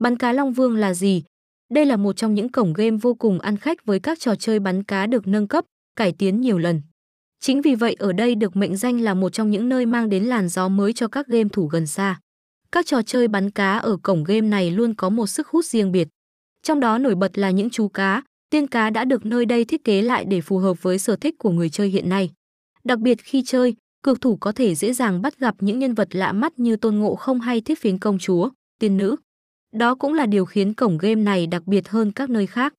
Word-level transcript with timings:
Bắn 0.00 0.16
cá 0.16 0.32
Long 0.32 0.52
Vương 0.52 0.76
là 0.76 0.94
gì? 0.94 1.22
Đây 1.72 1.86
là 1.86 1.96
một 1.96 2.12
trong 2.12 2.34
những 2.34 2.48
cổng 2.48 2.72
game 2.72 2.96
vô 2.96 3.14
cùng 3.14 3.40
ăn 3.40 3.56
khách 3.56 3.84
với 3.84 4.00
các 4.00 4.20
trò 4.20 4.34
chơi 4.34 4.58
bắn 4.58 4.82
cá 4.82 5.06
được 5.06 5.26
nâng 5.26 5.48
cấp, 5.48 5.64
cải 5.96 6.12
tiến 6.12 6.40
nhiều 6.40 6.58
lần. 6.58 6.82
Chính 7.40 7.62
vì 7.62 7.74
vậy 7.74 7.96
ở 7.98 8.12
đây 8.12 8.34
được 8.34 8.56
mệnh 8.56 8.76
danh 8.76 9.00
là 9.00 9.14
một 9.14 9.32
trong 9.32 9.50
những 9.50 9.68
nơi 9.68 9.86
mang 9.86 10.08
đến 10.08 10.24
làn 10.24 10.48
gió 10.48 10.68
mới 10.68 10.92
cho 10.92 11.08
các 11.08 11.26
game 11.26 11.48
thủ 11.52 11.66
gần 11.66 11.86
xa. 11.86 12.20
Các 12.72 12.86
trò 12.86 13.02
chơi 13.02 13.28
bắn 13.28 13.50
cá 13.50 13.78
ở 13.78 13.96
cổng 14.02 14.24
game 14.24 14.40
này 14.40 14.70
luôn 14.70 14.94
có 14.94 15.08
một 15.08 15.26
sức 15.26 15.48
hút 15.48 15.64
riêng 15.64 15.92
biệt. 15.92 16.08
Trong 16.62 16.80
đó 16.80 16.98
nổi 16.98 17.14
bật 17.14 17.38
là 17.38 17.50
những 17.50 17.70
chú 17.70 17.88
cá, 17.88 18.22
tiên 18.50 18.66
cá 18.66 18.90
đã 18.90 19.04
được 19.04 19.26
nơi 19.26 19.46
đây 19.46 19.64
thiết 19.64 19.84
kế 19.84 20.02
lại 20.02 20.24
để 20.24 20.40
phù 20.40 20.58
hợp 20.58 20.82
với 20.82 20.98
sở 20.98 21.16
thích 21.16 21.34
của 21.38 21.50
người 21.50 21.70
chơi 21.70 21.88
hiện 21.88 22.08
nay. 22.08 22.30
Đặc 22.84 22.98
biệt 22.98 23.18
khi 23.22 23.42
chơi, 23.46 23.74
cược 24.02 24.20
thủ 24.20 24.36
có 24.36 24.52
thể 24.52 24.74
dễ 24.74 24.92
dàng 24.92 25.22
bắt 25.22 25.38
gặp 25.38 25.54
những 25.60 25.78
nhân 25.78 25.94
vật 25.94 26.08
lạ 26.10 26.32
mắt 26.32 26.58
như 26.58 26.76
Tôn 26.76 26.96
Ngộ 26.96 27.14
Không 27.14 27.40
hay 27.40 27.60
Thiết 27.60 27.78
Phiến 27.78 27.98
Công 27.98 28.18
Chúa, 28.18 28.50
tiên 28.78 28.96
nữ. 28.96 29.16
Đó 29.72 29.94
cũng 29.94 30.14
là 30.14 30.26
điều 30.26 30.44
khiến 30.44 30.74
cổng 30.74 30.98
game 30.98 31.14
này 31.14 31.46
đặc 31.46 31.62
biệt 31.66 31.88
hơn 31.88 32.12
các 32.12 32.30
nơi 32.30 32.46
khác. 32.46 32.74